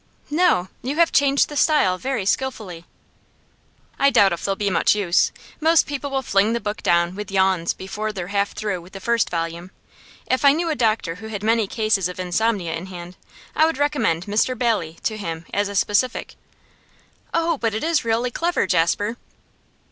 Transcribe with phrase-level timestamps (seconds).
[0.31, 0.69] 'No.
[0.81, 2.85] You have changed the style very skilfully.'
[3.99, 5.31] 'I doubt if they'll be much use.
[5.59, 9.29] Most people will fling the book down with yawns before they're half through the first
[9.29, 9.69] volume.
[10.25, 13.15] If I knew a doctor who had many cases of insomnia in hand,
[13.55, 16.35] I would recommend "Mr Bailey" to him as a specific.'
[17.31, 19.17] 'Oh, but it is really clever, Jasper!